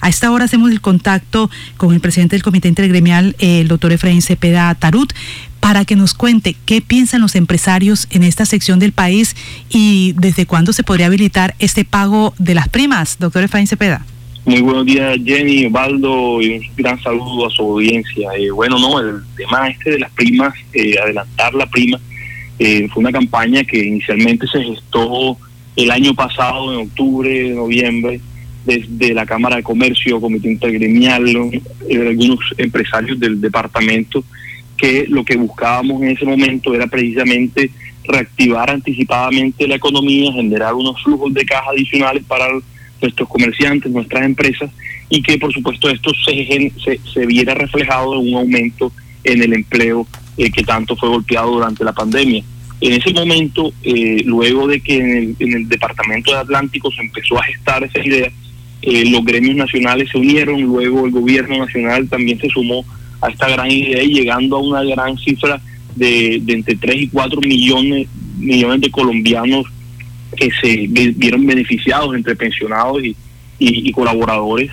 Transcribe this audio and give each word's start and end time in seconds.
A 0.00 0.08
esta 0.08 0.30
hora 0.30 0.44
hacemos 0.44 0.70
el 0.70 0.80
contacto 0.80 1.50
con 1.76 1.92
el 1.94 2.00
presidente 2.00 2.36
del 2.36 2.42
Comité 2.42 2.68
Intergremial, 2.68 3.36
el 3.38 3.68
doctor 3.68 3.92
Efraín 3.92 4.22
Cepeda 4.22 4.74
Tarut, 4.74 5.12
para 5.60 5.84
que 5.84 5.96
nos 5.96 6.14
cuente 6.14 6.56
qué 6.66 6.80
piensan 6.80 7.20
los 7.20 7.34
empresarios 7.34 8.06
en 8.10 8.22
esta 8.22 8.46
sección 8.46 8.78
del 8.78 8.92
país 8.92 9.36
y 9.68 10.14
desde 10.16 10.46
cuándo 10.46 10.72
se 10.72 10.84
podría 10.84 11.06
habilitar 11.06 11.54
este 11.58 11.84
pago 11.84 12.34
de 12.38 12.54
las 12.54 12.68
primas. 12.68 13.18
Doctor 13.18 13.42
Efraín 13.42 13.66
Cepeda. 13.66 14.04
Muy 14.44 14.62
buenos 14.62 14.86
días, 14.86 15.18
Jenny, 15.22 15.66
Osvaldo, 15.66 16.40
y 16.40 16.56
un 16.56 16.62
gran 16.76 16.98
saludo 17.02 17.46
a 17.46 17.50
su 17.50 17.62
audiencia. 17.62 18.30
Eh, 18.38 18.50
bueno, 18.50 18.78
no, 18.78 18.98
el 18.98 19.20
tema 19.36 19.68
este 19.68 19.90
de 19.90 19.98
las 19.98 20.10
primas, 20.12 20.54
eh, 20.72 20.94
adelantar 20.98 21.52
la 21.52 21.66
prima, 21.66 22.00
eh, 22.58 22.88
fue 22.88 23.02
una 23.02 23.12
campaña 23.12 23.62
que 23.64 23.78
inicialmente 23.84 24.46
se 24.46 24.62
gestó 24.62 25.36
el 25.76 25.90
año 25.90 26.14
pasado, 26.14 26.72
en 26.72 26.88
octubre, 26.88 27.50
noviembre, 27.50 28.20
desde 28.68 29.14
la 29.14 29.24
Cámara 29.24 29.56
de 29.56 29.62
Comercio, 29.62 30.20
Comité 30.20 30.50
Intergremial, 30.50 31.24
algunos 31.26 32.38
empresarios 32.58 33.18
del 33.18 33.40
departamento, 33.40 34.22
que 34.76 35.06
lo 35.08 35.24
que 35.24 35.36
buscábamos 35.36 36.02
en 36.02 36.10
ese 36.10 36.26
momento 36.26 36.74
era 36.74 36.86
precisamente 36.86 37.70
reactivar 38.04 38.70
anticipadamente 38.70 39.66
la 39.66 39.76
economía, 39.76 40.32
generar 40.32 40.74
unos 40.74 41.02
flujos 41.02 41.32
de 41.32 41.46
caja 41.46 41.70
adicionales 41.70 42.22
para 42.24 42.46
nuestros 43.00 43.28
comerciantes, 43.28 43.90
nuestras 43.90 44.24
empresas, 44.24 44.70
y 45.08 45.22
que 45.22 45.38
por 45.38 45.52
supuesto 45.52 45.88
esto 45.88 46.10
se, 46.26 46.70
se, 47.14 47.26
viera 47.26 47.54
reflejado 47.54 48.20
en 48.20 48.28
un 48.28 48.34
aumento 48.34 48.92
en 49.24 49.42
el 49.42 49.54
empleo 49.54 50.06
eh, 50.36 50.50
que 50.50 50.62
tanto 50.62 50.94
fue 50.94 51.08
golpeado 51.08 51.52
durante 51.52 51.84
la 51.84 51.94
pandemia. 51.94 52.44
En 52.80 52.92
ese 52.92 53.12
momento, 53.12 53.72
eh, 53.82 54.22
luego 54.24 54.68
de 54.68 54.80
que 54.80 54.98
en 54.98 55.36
el, 55.40 55.68
Departamento 55.68 56.32
de 56.32 56.38
Atlántico 56.38 56.92
se 56.92 57.00
empezó 57.00 57.38
a 57.38 57.44
gestar 57.44 57.82
esa 57.82 57.98
idea, 57.98 58.30
eh, 58.82 59.10
los 59.10 59.24
gremios 59.24 59.56
nacionales 59.56 60.08
se 60.10 60.18
unieron, 60.18 60.62
luego 60.62 61.06
el 61.06 61.12
gobierno 61.12 61.58
nacional 61.58 62.08
también 62.08 62.38
se 62.40 62.48
sumó 62.48 62.84
a 63.20 63.28
esta 63.28 63.48
gran 63.48 63.70
idea 63.70 64.02
y 64.02 64.14
llegando 64.14 64.56
a 64.56 64.60
una 64.60 64.82
gran 64.82 65.16
cifra 65.18 65.60
de, 65.96 66.42
entre 66.46 66.76
3 66.76 66.96
y 67.02 67.08
4 67.08 67.40
millones, 67.40 68.08
millones 68.38 68.80
de 68.80 68.90
colombianos 68.90 69.66
que 70.36 70.50
se 70.60 70.86
vieron 71.16 71.44
beneficiados 71.46 72.14
entre 72.14 72.36
pensionados 72.36 73.02
y, 73.02 73.16
y, 73.58 73.90
colaboradores 73.92 74.70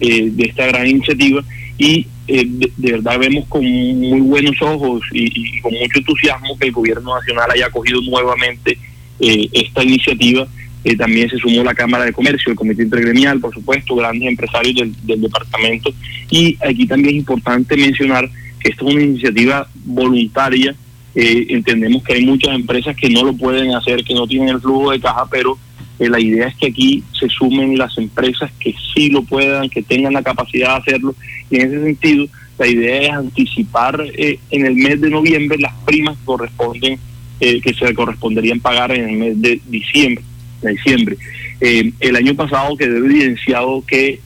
eh, 0.00 0.28
de 0.30 0.44
esta 0.44 0.66
gran 0.66 0.86
iniciativa 0.86 1.42
y 1.78 2.06
eh, 2.28 2.44
de, 2.48 2.92
verdad 2.92 3.18
vemos 3.18 3.46
con 3.48 3.64
muy 3.64 4.20
buenos 4.20 4.60
ojos 4.60 5.02
y, 5.12 5.60
con 5.60 5.72
mucho 5.72 5.98
entusiasmo 5.98 6.58
que 6.58 6.66
el 6.66 6.72
gobierno 6.72 7.14
nacional 7.14 7.50
haya 7.52 7.66
acogido 7.66 8.00
nuevamente 8.02 8.78
eh, 9.20 9.48
esta 9.52 9.84
iniciativa. 9.84 10.46
También 10.96 11.28
se 11.28 11.38
sumó 11.38 11.64
la 11.64 11.74
Cámara 11.74 12.04
de 12.04 12.12
Comercio, 12.12 12.52
el 12.52 12.56
Comité 12.56 12.84
Intergremial, 12.84 13.40
por 13.40 13.52
supuesto, 13.52 13.96
grandes 13.96 14.28
empresarios 14.28 14.88
del, 15.04 15.20
departamento. 15.20 15.90
Y 16.30 16.56
aquí 16.64 16.86
también 16.86 17.16
es 17.16 17.20
importante 17.20 17.76
mencionar 17.76 18.30
que 18.60 18.70
esta 18.70 18.84
es 18.84 18.94
una 18.94 19.02
iniciativa 19.02 19.68
voluntaria 19.84 20.74
eh, 21.18 21.46
entendemos 21.48 22.02
que 22.02 22.12
hay 22.12 22.26
muchas 22.26 22.54
empresas 22.54 22.94
que 22.94 23.08
no 23.08 23.24
lo 23.24 23.32
pueden 23.32 23.74
hacer, 23.74 24.04
que 24.04 24.12
no 24.12 24.26
tienen 24.26 24.50
el 24.50 24.60
flujo 24.60 24.90
de 24.90 25.00
caja, 25.00 25.26
pero 25.30 25.58
eh, 25.98 26.10
la 26.10 26.20
idea 26.20 26.48
es 26.48 26.56
que 26.56 26.66
aquí 26.66 27.02
se 27.18 27.26
sumen 27.30 27.78
las 27.78 27.96
empresas 27.96 28.52
que 28.60 28.74
sí 28.94 29.08
lo 29.08 29.22
puedan, 29.22 29.70
que 29.70 29.82
tengan 29.82 30.12
la 30.12 30.22
capacidad 30.22 30.74
de 30.74 30.76
hacerlo. 30.82 31.14
Y 31.50 31.56
en 31.56 31.68
ese 31.68 31.82
sentido, 31.84 32.26
la 32.58 32.66
idea 32.66 33.00
es 33.00 33.12
anticipar 33.12 33.98
eh, 34.12 34.38
en 34.50 34.66
el 34.66 34.74
mes 34.74 35.00
de 35.00 35.08
noviembre 35.08 35.56
las 35.56 35.72
primas 35.86 36.18
que 36.18 36.24
corresponden, 36.26 36.98
que 37.38 37.74
se 37.78 37.94
corresponderían 37.94 38.60
pagar 38.60 38.92
en 38.92 39.08
el 39.08 39.16
mes 39.16 39.40
de 39.40 39.60
diciembre. 39.66 40.24
De 40.62 40.70
diciembre. 40.72 41.16
el 41.60 42.16
año 42.16 42.34
pasado 42.34 42.76
quedó 42.76 42.96
evidenciado 42.96 43.84
que 43.86 44.20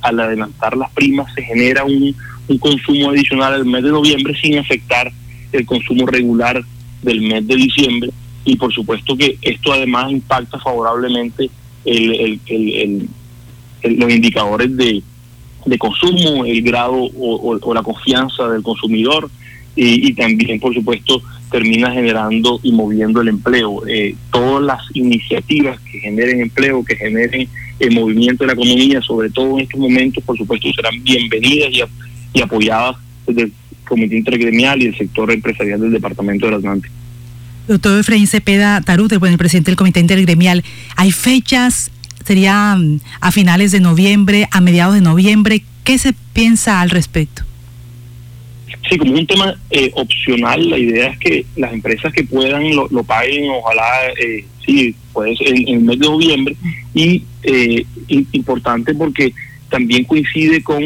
al 0.00 0.20
adelantar 0.20 0.76
las 0.76 0.90
primas 0.90 1.32
se 1.34 1.42
genera 1.42 1.84
un, 1.84 2.14
un 2.48 2.58
consumo 2.58 3.10
adicional 3.10 3.54
el 3.54 3.64
mes 3.64 3.84
de 3.84 3.90
noviembre 3.90 4.34
sin 4.40 4.58
afectar 4.58 5.12
el 5.52 5.66
consumo 5.66 6.06
regular 6.06 6.62
del 7.02 7.20
mes 7.22 7.46
de 7.46 7.56
diciembre 7.56 8.10
y 8.44 8.56
por 8.56 8.72
supuesto 8.72 9.16
que 9.16 9.38
esto 9.42 9.72
además 9.72 10.10
impacta 10.10 10.58
favorablemente 10.58 11.50
el, 11.84 13.08
los 13.82 14.10
indicadores 14.10 14.76
de, 14.76 15.02
de, 15.66 15.78
consumo, 15.78 16.44
el 16.44 16.62
grado 16.62 16.94
o, 16.94 17.74
la 17.74 17.82
confianza 17.82 18.48
del 18.48 18.62
consumidor 18.62 19.30
y, 19.76 20.12
también 20.14 20.58
por 20.58 20.74
supuesto 20.74 21.22
termina 21.50 21.90
generando 21.90 22.60
y 22.62 22.72
moviendo 22.72 23.20
el 23.20 23.28
empleo. 23.28 23.86
Eh, 23.86 24.14
todas 24.30 24.64
las 24.64 24.80
iniciativas 24.94 25.80
que 25.80 26.00
generen 26.00 26.40
empleo, 26.40 26.84
que 26.84 26.96
generen 26.96 27.48
el 27.78 27.92
movimiento 27.92 28.44
de 28.44 28.48
la 28.48 28.52
economía, 28.54 29.00
sobre 29.02 29.30
todo 29.30 29.58
en 29.58 29.64
estos 29.64 29.80
momentos, 29.80 30.22
por 30.24 30.36
supuesto 30.36 30.68
serán 30.74 31.02
bienvenidas 31.02 31.70
y, 32.32 32.40
apoyadas 32.40 32.96
desde 33.26 33.50
Comité 33.86 34.16
Intergremial 34.16 34.82
y 34.82 34.86
el 34.86 34.96
sector 34.96 35.30
empresarial 35.30 35.80
del 35.80 35.92
Departamento 35.92 36.46
del 36.46 36.56
Atlántico. 36.56 36.94
Doctor 37.66 38.00
Efraín 38.00 38.26
Cepeda 38.26 38.80
Tarut, 38.80 39.12
el 39.12 39.38
presidente 39.38 39.70
del 39.70 39.76
Comité 39.76 40.00
Intergremial, 40.00 40.64
¿hay 40.96 41.12
fechas? 41.12 41.90
¿Sería 42.24 42.76
mm, 42.76 43.00
a 43.20 43.32
finales 43.32 43.72
de 43.72 43.80
noviembre, 43.80 44.48
a 44.50 44.60
mediados 44.60 44.94
de 44.94 45.00
noviembre? 45.00 45.62
¿Qué 45.84 45.98
se 45.98 46.14
piensa 46.32 46.80
al 46.80 46.90
respecto? 46.90 47.47
Sí, 48.88 48.96
como 48.96 49.12
un 49.12 49.26
tema 49.26 49.54
eh, 49.70 49.90
opcional, 49.94 50.70
la 50.70 50.78
idea 50.78 51.08
es 51.08 51.18
que 51.18 51.44
las 51.56 51.72
empresas 51.72 52.12
que 52.12 52.24
puedan 52.24 52.74
lo, 52.74 52.88
paguen, 53.04 53.50
ojalá, 53.50 53.84
eh, 54.18 54.44
sí, 54.64 54.94
pues 55.12 55.38
en, 55.40 55.68
el 55.68 55.80
mes 55.80 55.98
de 55.98 56.06
noviembre. 56.06 56.56
Y 56.94 57.22
eh, 57.42 57.84
importante 58.32 58.94
porque 58.94 59.32
también 59.68 60.04
coincide 60.04 60.62
con 60.62 60.82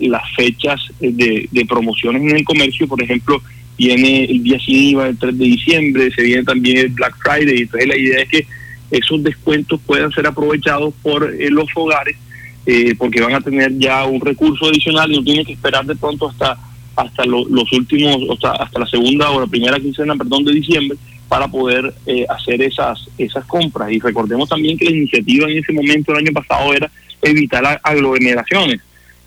las 0.00 0.22
fechas 0.34 0.80
de, 0.98 1.66
promociones 1.68 2.22
en 2.22 2.36
el 2.36 2.44
comercio, 2.44 2.88
por 2.88 3.00
ejemplo, 3.02 3.40
viene 3.76 4.24
el 4.24 4.42
día 4.42 4.58
sin 4.58 4.74
IVA 4.74 5.08
el 5.08 5.18
3 5.18 5.38
de 5.38 5.44
diciembre, 5.44 6.10
se 6.10 6.22
viene 6.22 6.42
también 6.42 6.78
el 6.78 6.88
Black 6.88 7.16
Friday, 7.22 7.62
entonces 7.62 7.88
la 7.88 7.96
idea 7.96 8.22
es 8.22 8.28
que 8.28 8.46
esos 8.90 9.22
descuentos 9.22 9.80
puedan 9.86 10.10
ser 10.10 10.26
aprovechados 10.26 10.92
por 11.02 11.32
eh, 11.32 11.50
los 11.50 11.68
hogares 11.76 12.16
eh, 12.66 12.94
porque 12.98 13.20
van 13.20 13.34
a 13.34 13.40
tener 13.40 13.78
ya 13.78 14.04
un 14.04 14.20
recurso 14.20 14.66
adicional 14.66 15.10
y 15.10 15.16
no 15.16 15.24
tienen 15.24 15.44
que 15.44 15.52
esperar 15.52 15.86
de 15.86 15.96
pronto 15.96 16.28
hasta 16.28 16.58
hasta 16.98 17.24
los 17.24 17.72
últimos, 17.72 18.16
hasta, 18.30 18.52
hasta 18.52 18.80
la 18.80 18.86
segunda 18.86 19.30
o 19.30 19.40
la 19.40 19.46
primera 19.46 19.78
quincena, 19.78 20.16
perdón, 20.16 20.44
de 20.44 20.52
diciembre 20.52 20.98
para 21.28 21.46
poder 21.46 21.94
eh, 22.06 22.26
hacer 22.28 22.60
esas 22.60 23.08
esas 23.16 23.44
compras. 23.46 23.92
Y 23.92 24.00
recordemos 24.00 24.48
también 24.48 24.76
que 24.76 24.86
la 24.86 24.96
iniciativa 24.96 25.48
en 25.48 25.58
ese 25.58 25.72
momento, 25.72 26.12
el 26.12 26.26
año 26.26 26.32
pasado, 26.32 26.74
era 26.74 26.90
evitar 27.22 27.80
aglomeraciones. 27.82 28.80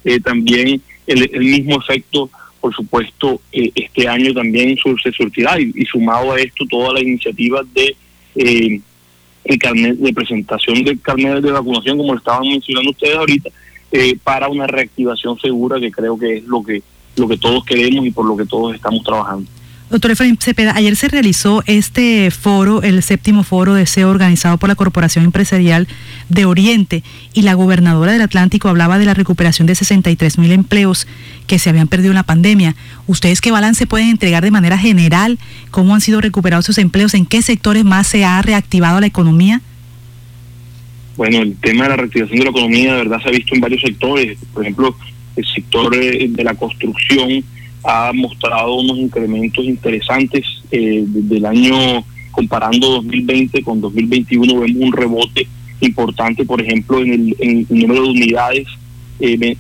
Eh, 0.04 0.20
también 0.20 0.82
el, 1.08 1.30
mismo 1.40 1.80
efecto, 1.80 2.30
por 2.60 2.74
supuesto, 2.76 3.40
eh, 3.54 3.72
este 3.74 4.08
año 4.08 4.34
también 4.34 4.78
se 5.02 5.12
surtirá 5.12 5.60
y, 5.60 5.86
sumado 5.86 6.34
a 6.34 6.40
esto 6.40 6.66
todas 6.70 6.94
las 6.96 7.04
iniciativas 7.04 7.66
de 7.74 7.96
eh, 8.36 8.82
de 9.44 10.14
presentación 10.14 10.84
del 10.84 11.02
carnet 11.02 11.42
de 11.42 11.52
vacunación, 11.52 11.98
como 11.98 12.14
lo 12.14 12.20
estaban 12.20 12.48
mencionando 12.48 12.92
ustedes 12.92 13.16
ahorita, 13.16 13.50
para 14.24 14.48
una 14.48 14.68
reactivación 14.68 15.38
segura 15.40 15.80
que 15.80 15.92
creo 15.92 16.18
que 16.18 16.38
es 16.38 16.44
lo 16.44 16.62
que 16.64 16.84
lo 17.16 17.28
que 17.28 17.38
todos 17.38 17.64
queremos 17.66 18.06
y 18.06 18.12
por 18.12 18.26
lo 18.26 18.36
que 18.38 18.46
todos 18.46 18.76
estamos 18.76 19.04
trabajando. 19.04 19.50
Doctor 19.92 20.12
Efraín 20.12 20.38
Cepeda, 20.38 20.74
ayer 20.74 20.96
se 20.96 21.10
realizó 21.10 21.64
este 21.66 22.32
foro, 22.32 22.82
el 22.82 23.04
séptimo 23.04 23.44
foro 23.44 23.74
de 23.74 23.86
SEO 23.86 24.10
organizado 24.10 24.58
por 24.58 24.70
la 24.70 24.76
Corporación 24.76 25.26
Empresarial 25.26 25.86
de 26.30 26.46
Oriente 26.46 27.04
y 27.34 27.42
la 27.42 27.56
gobernadora 27.56 28.14
del 28.14 28.22
Atlántico 28.22 28.70
hablaba 28.70 28.98
de 29.00 29.04
la 29.04 29.14
recuperación 29.14 29.68
de 29.68 29.76
63 29.76 30.38
mil 30.38 30.54
empleos 30.54 31.08
que 31.46 31.60
se 31.60 31.70
habían 31.70 31.90
perdido 31.90 32.12
en 32.12 32.16
la 32.16 32.24
pandemia. 32.24 32.78
¿Ustedes 33.06 33.42
qué 33.42 33.52
balance 33.52 33.86
pueden 33.86 34.08
entregar 34.08 34.44
de 34.44 34.52
manera 34.52 34.78
general? 34.78 35.40
¿Cómo 35.72 35.94
han 35.94 36.00
sido 36.00 36.22
recuperados 36.22 36.68
esos 36.68 36.78
empleos? 36.78 37.14
¿En 37.14 37.26
qué 37.26 37.42
sectores 37.42 37.84
más 37.84 38.08
se 38.08 38.24
ha 38.24 38.42
reactivado 38.42 39.02
la 39.02 39.08
economía? 39.08 39.60
Bueno, 41.18 41.40
el 41.40 41.58
tema 41.58 41.84
de 41.84 41.90
la 41.90 41.96
reactivación 41.98 42.40
de 42.40 42.46
la 42.46 42.52
economía 42.52 42.94
de 42.94 42.98
verdad 43.00 43.22
se 43.22 43.28
ha 43.28 43.32
visto 43.32 43.56
en 43.56 43.60
varios 43.60 43.82
sectores. 43.82 44.38
Por 44.54 44.64
ejemplo, 44.64 44.96
el 45.36 45.46
sector 45.46 45.94
eh, 45.96 46.28
de 46.30 46.44
la 46.44 46.56
construcción 46.56 47.44
ha 47.84 48.12
mostrado 48.14 48.76
unos 48.76 48.98
incrementos 48.98 49.66
interesantes 49.66 50.46
eh, 50.72 51.04
desde 51.08 51.38
el 51.38 51.46
año 51.46 52.04
comparando 52.32 52.88
2020 53.02 53.62
con 53.64 53.82
2021 53.82 54.60
vemos 54.60 54.84
un 54.84 54.94
rebote 54.94 55.48
importante 55.82 56.46
por 56.46 56.62
ejemplo 56.62 57.02
en 57.02 57.36
el, 57.40 57.66
número 57.70 58.04
de 58.04 58.10
unidades 58.10 58.68
eh, 59.20 59.36
de, 59.38 59.58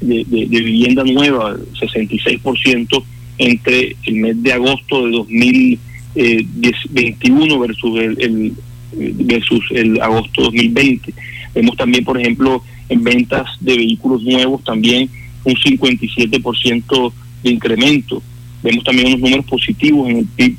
vivienda 0.48 1.04
nueva 1.04 1.58
66% 1.80 3.04
entre 3.38 3.96
el 4.06 4.16
mes 4.16 4.42
de 4.44 4.54
agosto 4.54 5.06
de 5.06 5.12
2021 5.12 7.60
versus 7.60 8.00
el, 8.00 8.54
versus 8.94 9.66
el 9.72 10.02
agosto 10.02 10.44
2020 10.44 11.14
vemos 11.56 11.76
también 11.76 12.06
por 12.06 12.18
ejemplo 12.20 12.64
en 12.90 13.04
ventas 13.04 13.48
de 13.60 13.78
vehículos 13.78 14.22
nuevos 14.24 14.64
también 14.64 15.10
un 15.44 15.56
57% 15.56 17.14
de 17.44 17.50
incremento. 17.50 18.22
Vemos 18.64 18.84
también 18.84 19.08
unos 19.08 19.20
números 19.20 19.46
positivos 19.46 20.10
en 20.10 20.18
el 20.18 20.26
PIB 20.26 20.58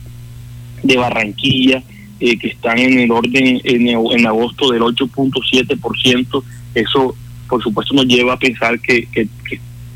de 0.83 0.97
Barranquilla, 0.97 1.83
eh, 2.21 2.37
que 2.37 2.49
están 2.49 2.79
en 2.79 3.01
el 3.01 3.11
orden 3.11 3.61
en, 3.65 4.27
agosto 4.27 4.71
del 4.71 4.83
8.7%. 4.83 6.43
Eso 6.75 7.17
por 7.49 7.63
supuesto 7.63 7.95
nos 7.95 8.07
lleva 8.07 8.33
a 8.35 8.39
pensar 8.39 8.81
que, 8.81 9.07
que, 9.13 9.29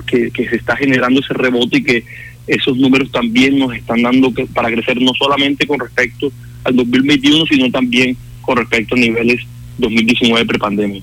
que, 0.06 0.48
se 0.48 0.56
está 0.56 0.76
generando 0.76 1.20
ese 1.20 1.32
rebote 1.32 1.78
y 1.78 1.82
que 1.82 2.04
esos 2.46 2.76
números 2.76 3.10
también 3.10 3.58
nos 3.58 3.74
están 3.74 4.02
dando 4.02 4.32
para 4.52 4.70
crecer 4.70 5.00
no 5.00 5.12
solamente 5.18 5.66
con 5.66 5.80
respecto 5.80 6.30
al 6.64 6.76
2021, 6.76 7.46
sino 7.46 7.70
también 7.70 8.16
con 8.42 8.56
respecto 8.58 8.94
a 8.94 8.98
niveles 8.98 9.40
2019 9.78 10.46
prepandemia. 10.46 11.02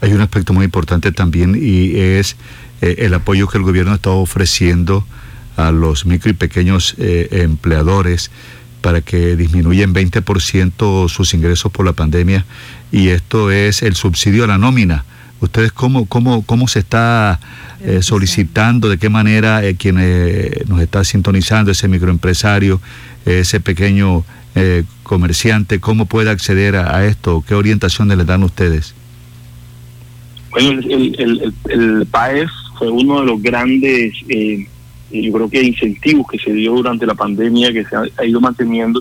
Hay 0.00 0.12
un 0.12 0.20
aspecto 0.20 0.52
muy 0.52 0.64
importante 0.64 1.12
también 1.12 1.56
y 1.60 1.96
es 1.96 2.36
eh, 2.82 2.96
el 2.98 3.14
apoyo 3.14 3.48
que 3.48 3.56
el 3.56 3.64
gobierno 3.64 3.94
está 3.94 4.10
ofreciendo 4.10 5.06
a 5.56 5.72
los 5.72 6.04
micro 6.04 6.30
y 6.30 6.34
pequeños 6.34 6.94
eh, 6.98 7.28
empleadores 7.30 8.30
para 8.82 9.00
que 9.00 9.36
disminuyan 9.36 9.94
20% 9.94 11.08
sus 11.08 11.32
ingresos 11.32 11.72
por 11.72 11.86
la 11.86 11.94
pandemia 11.94 12.44
y 12.90 13.08
esto 13.08 13.50
es 13.50 13.82
el 13.82 13.94
subsidio 13.94 14.44
a 14.44 14.46
la 14.46 14.58
nómina. 14.58 15.04
¿Ustedes 15.40 15.72
cómo, 15.72 16.06
cómo, 16.06 16.42
cómo 16.42 16.68
se 16.68 16.80
está 16.80 17.40
eh, 17.80 18.02
solicitando, 18.02 18.88
de 18.88 18.98
qué 18.98 19.08
manera 19.08 19.64
eh, 19.64 19.74
quien 19.74 19.96
nos 20.68 20.80
está 20.80 21.02
sintonizando, 21.02 21.72
ese 21.72 21.88
microempresario, 21.88 22.80
ese 23.24 23.58
pequeño 23.58 24.24
eh, 24.54 24.84
comerciante, 25.02 25.80
cómo 25.80 26.06
puede 26.06 26.30
acceder 26.30 26.76
a, 26.76 27.06
esto? 27.06 27.42
¿Qué 27.46 27.54
orientaciones 27.54 28.18
le 28.18 28.24
dan 28.24 28.42
ustedes? 28.42 28.94
Bueno, 30.50 30.80
el, 30.80 31.16
el, 31.18 31.54
el, 31.70 32.06
PAEF 32.06 32.50
fue 32.82 32.90
uno 32.90 33.20
de 33.20 33.26
los 33.26 33.40
grandes, 33.40 34.12
yo 34.26 35.32
creo 35.32 35.48
que 35.48 35.62
incentivos 35.62 36.26
que 36.28 36.38
se 36.40 36.52
dio 36.52 36.72
durante 36.72 37.06
la 37.06 37.14
pandemia, 37.14 37.72
que 37.72 37.84
se 37.84 37.94
ha, 37.94 38.26
ido 38.26 38.40
manteniendo 38.40 39.00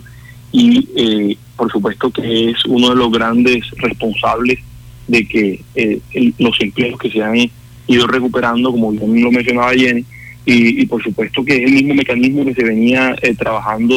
y 0.52 1.36
por 1.56 1.72
supuesto 1.72 2.12
que 2.12 2.52
es 2.52 2.64
uno 2.66 2.90
de 2.90 2.96
los 2.96 3.12
grandes 3.12 3.64
responsables 3.78 4.60
de 5.08 5.26
que 5.28 5.64
eh, 5.74 6.00
los 6.38 6.62
empleos 6.62 7.00
que 7.00 7.10
se 7.10 7.24
han 7.24 7.50
ido 7.88 8.06
recuperando, 8.06 8.72
como 8.72 8.92
bien 8.92 9.24
lo 9.24 9.32
mencionaba 9.32 9.74
Jenny, 9.74 10.06
y, 10.46 10.86
por 10.86 11.02
supuesto 11.02 11.44
que 11.44 11.56
es 11.56 11.64
el 11.64 11.74
mismo 11.74 11.96
mecanismo 11.96 12.46
que 12.46 12.54
se 12.54 12.64
venía 12.64 13.16
eh, 13.24 13.34
trabajando 13.34 13.96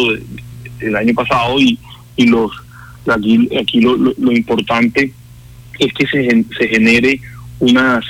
el 0.81 0.97
año 0.97 1.13
pasado 1.13 1.61
y, 1.61 1.79
y 2.17 2.27
los 2.27 2.51
aquí, 3.07 3.51
aquí 3.61 3.83
lo, 3.83 3.99
lo, 3.99 4.33
importante 4.33 5.13
es 5.79 5.93
que 5.93 6.07
se, 6.07 6.45
se 6.57 6.69
genere 6.69 7.21
unas 7.61 8.03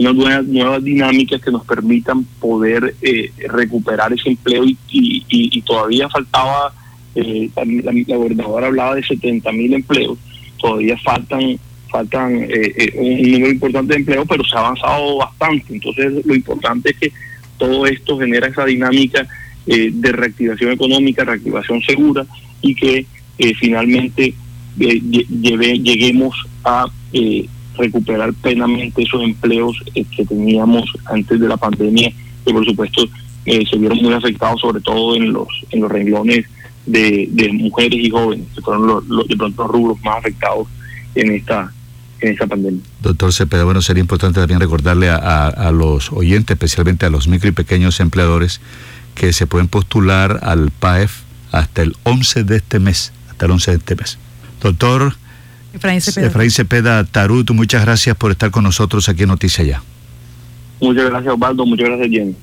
unas 0.00 0.14
nuevas, 0.14 0.46
nuevas 0.46 0.84
dinámicas 0.84 1.40
que 1.40 1.50
nos 1.50 1.64
permitan 1.64 2.24
poder 2.40 2.94
eh, 3.02 3.30
recuperar 3.48 4.12
ese 4.12 4.30
empleo 4.30 4.64
y, 4.88 5.62
todavía 5.62 6.08
faltaba, 6.08 6.72
la, 7.14 7.64
la, 7.64 8.16
gobernadora 8.16 8.66
hablaba 8.68 8.94
de 8.96 9.04
70 9.04 9.52
mil 9.52 9.74
empleos, 9.74 10.18
todavía 10.58 10.96
faltan 10.98 11.58
faltan 11.90 12.44
eh, 12.44 12.72
eh, 12.76 12.92
un 12.96 13.32
número 13.32 13.50
importante 13.50 13.92
de 13.92 14.00
empleos, 14.00 14.24
pero 14.28 14.44
se 14.44 14.56
ha 14.56 14.60
avanzado 14.60 15.18
bastante. 15.18 15.74
Entonces, 15.74 16.24
lo 16.24 16.34
importante 16.34 16.90
es 16.90 16.96
que 16.96 17.12
todo 17.58 17.86
esto 17.86 18.18
genera 18.18 18.46
esa 18.46 18.64
dinámica 18.64 19.26
eh, 19.66 19.90
de 19.92 20.12
reactivación 20.12 20.72
económica, 20.72 21.24
reactivación 21.24 21.82
segura 21.82 22.24
y 22.62 22.74
que 22.74 23.06
finalmente 23.58 24.34
lleguemos 24.76 26.34
a 26.62 26.84
recuperar 27.76 28.32
plenamente 28.34 29.02
esos 29.02 29.22
empleos 29.22 29.82
que 29.94 30.24
teníamos 30.24 30.90
antes 31.06 31.40
de 31.40 31.48
la 31.48 31.56
pandemia, 31.56 32.12
que 32.44 32.52
por 32.52 32.64
supuesto 32.64 33.06
se 33.44 33.76
vieron 33.78 33.98
muy 33.98 34.12
afectados, 34.12 34.60
sobre 34.60 34.80
todo 34.80 35.16
en 35.16 35.32
los 35.32 35.48
en 35.70 35.80
los 35.80 35.90
renglones 35.90 36.46
de, 36.86 37.50
mujeres 37.52 37.98
y 37.98 38.10
jóvenes, 38.10 38.46
que 38.54 38.60
fueron 38.60 38.86
los, 38.86 39.28
de 39.28 39.36
pronto 39.36 39.62
los 39.62 39.70
rubros 39.70 40.00
más 40.02 40.18
afectados 40.18 40.68
en 41.14 41.32
esta 41.32 41.72
en 42.20 42.34
esa 42.34 42.46
pandemia. 42.46 42.82
Doctor 43.00 43.32
Cepeda, 43.32 43.64
bueno, 43.64 43.80
sería 43.80 44.02
importante 44.02 44.40
también 44.40 44.60
recordarle 44.60 45.08
a, 45.08 45.70
los 45.72 46.12
oyentes, 46.12 46.54
especialmente 46.54 47.06
a 47.06 47.10
los 47.10 47.28
micro 47.28 47.48
y 47.48 47.52
pequeños 47.52 47.98
empleadores, 48.00 48.60
que 49.14 49.32
se 49.32 49.46
pueden 49.46 49.68
postular 49.68 50.40
al 50.42 50.70
PAEF 50.70 51.22
hasta 51.50 51.82
el 51.82 51.96
11 52.02 52.44
de 52.44 52.56
este 52.56 52.78
mes, 52.78 53.12
hasta 53.30 53.46
el 53.46 53.52
11 53.52 53.70
de 53.70 53.76
este 53.78 53.96
mes. 53.96 54.18
Doctor 54.62 55.14
Efraín 55.72 56.00
Cepeda, 56.00 56.26
Efraín 56.26 56.50
Cepeda 56.50 57.04
Tarut, 57.04 57.50
muchas 57.50 57.82
gracias 57.84 58.16
por 58.16 58.30
estar 58.30 58.50
con 58.50 58.64
nosotros 58.64 59.08
aquí 59.08 59.22
en 59.22 59.28
Noticia 59.28 59.64
Ya. 59.64 59.82
Muchas 60.80 61.10
gracias, 61.10 61.34
Osvaldo. 61.34 61.66
Muchas 61.66 61.88
gracias, 61.88 62.08
Jenny. 62.10 62.34